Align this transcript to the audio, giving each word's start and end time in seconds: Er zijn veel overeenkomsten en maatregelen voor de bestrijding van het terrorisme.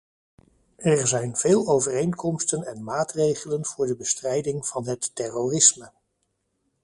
Er 0.77 1.07
zijn 1.07 1.35
veel 1.35 1.67
overeenkomsten 1.67 2.63
en 2.63 2.83
maatregelen 2.83 3.65
voor 3.65 3.87
de 3.87 3.95
bestrijding 3.95 4.67
van 4.67 4.87
het 4.87 5.15
terrorisme. 5.15 5.91